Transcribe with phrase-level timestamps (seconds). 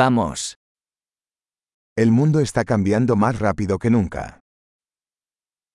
[0.00, 0.54] Vamos.
[1.96, 4.38] El mundo está cambiando más rápido que nunca.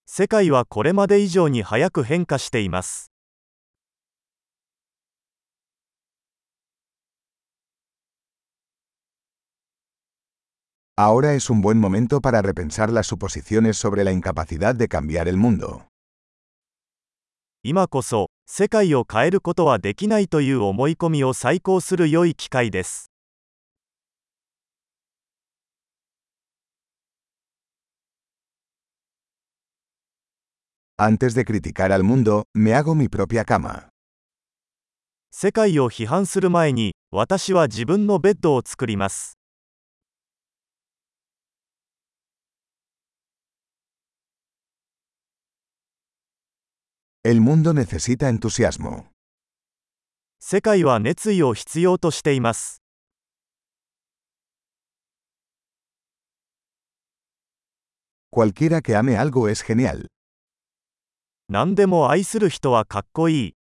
[0.05, 3.11] 世界はこれまで以上に早く変化しています。
[10.95, 15.81] Ahora es un buen momento para repensar las suposiciones sobre la incapacidad de cambiar el mundo.
[17.63, 23.07] 今こそ、世界を変えることはできないという思い込みを再考する良い機会です。
[30.99, 33.89] Antes de criticar al mundo, me hago mi propia cama.
[35.31, 39.33] 世界を批判する前に、私は自分のベッドを作ります。
[47.25, 49.05] El mundo necesita entusiasmo.
[50.39, 52.77] 世界は熱意を必要としています。
[58.31, 60.05] Cualquiera que ame algo es genial.
[61.53, 63.55] 何でも愛する人はかっこいい。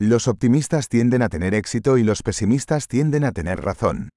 [0.00, 4.08] Los optimistas tienden a tener éxito y los pesimistas tienden a tener razón.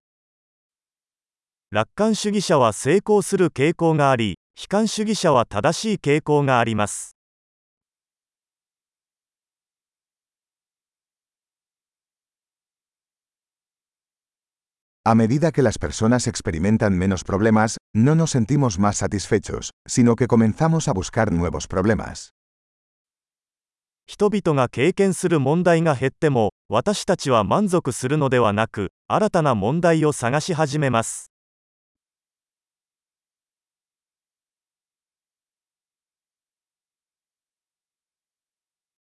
[1.70, 7.15] 楽観主義者は成功する傾向があり、悲観主義者は正しい傾向があります。
[15.08, 20.88] A medida que las personas experimentan menos problemas, no nos sentimos más satisfechos, sino que comenzamos
[20.88, 22.32] a buscar nuevos problemas.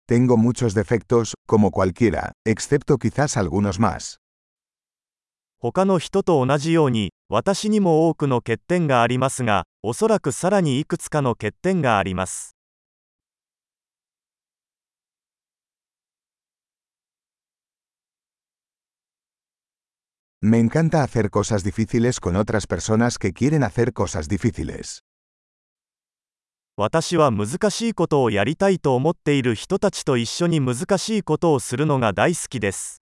[0.07, 4.17] Tengo muchos defectos, como cualquiera, excepto quizás algunos más.
[5.61, 12.53] 他の人と同じように私にも多くの欠点がありますがおそらくさらにいくつかの欠点があります
[20.41, 25.01] Me encanta hacer cosas difíciles con otras personas que quieren hacer cosas difíciles.
[26.77, 33.01] 私は難しいことをやりたいと思っている人たちと一緒に難しいことをするのが大好きです。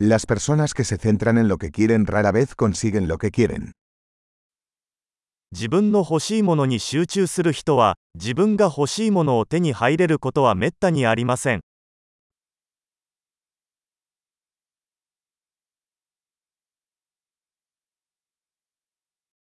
[0.00, 3.72] Las personas que se centran en lo que quieren rara vez consiguen lo que quieren.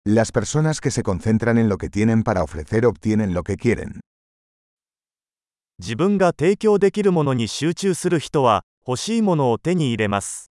[0.04, 4.00] Las personas que se concentran en lo que tienen para ofrecer obtienen lo que quieren.
[8.86, 10.48] 欲しいものを手に入れます。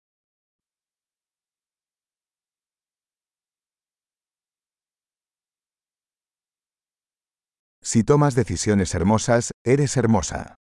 [7.82, 10.54] Si tomas decisiones hermosas, eres hermosa.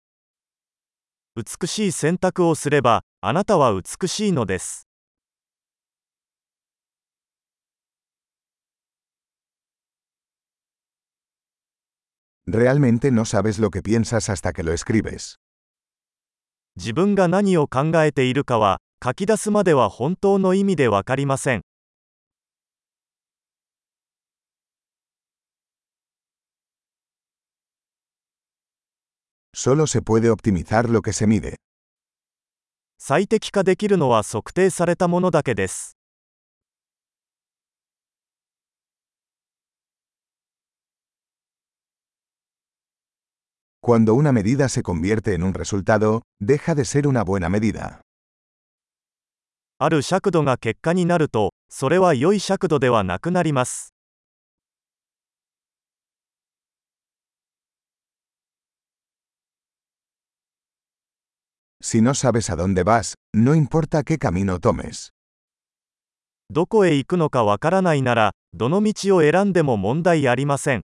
[1.37, 4.85] 美しい選択をすれば、あなたは美しいのです。
[12.45, 15.37] Realmente no sabes lo que piensas hasta que lo escribes.
[16.75, 21.61] 自分が何を考えているかは書き出すまでは本当の意味で分かりません
[32.97, 35.92] 最適化できるのは測定されたものだけです
[43.85, 47.99] Cuando una medida se convierte en un resultado, deja de ser una buena medida.
[61.81, 65.09] si no sabes a dónde vas, no importa qué camino tomes.
[66.49, 70.83] どこへ行くのかわからないなら、どの道を選んでも問題ありません。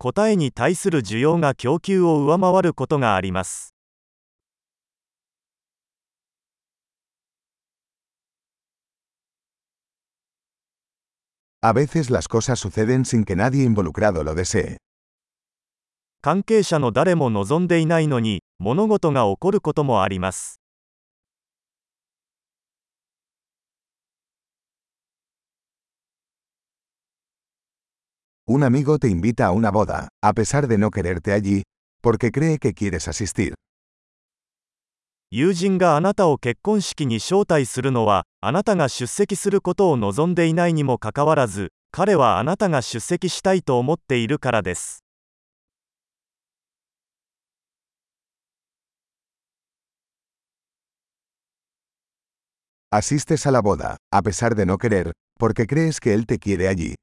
[0.00, 3.74] 答えに対する需要が供給を上回ることがあります
[11.60, 11.74] 関
[16.44, 20.57] 係者の誰も望んでいないのに物事が起こることもあります
[28.50, 31.64] Un amigo te invita a una boda, a pesar de no quererte allí,
[32.00, 33.52] porque cree que quieres asistir.
[52.90, 56.68] Asistes a la boda, a pesar de no querer, porque crees que él te quiere
[56.68, 56.94] allí.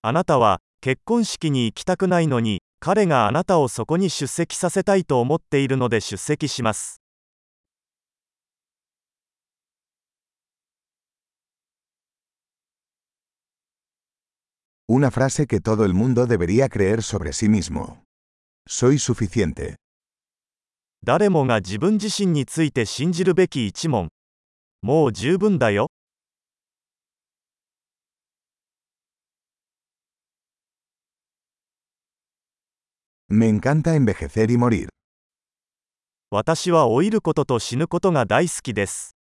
[0.00, 7.00] あなたは結婚式に行きたくないのに彼があなたをそこに出席させたいと思っているので出席します
[14.88, 17.98] una frase que todo el mundo debería creer sobre sí mismo.
[18.66, 19.74] Soy suficiente.
[21.04, 24.08] 誰もが自分自身について信じるべき一問。
[24.80, 25.88] もう十分だよ。
[33.30, 34.88] Me encanta envejecer y morir.
[36.30, 39.17] 私は老いることと死ぬことが大好きです。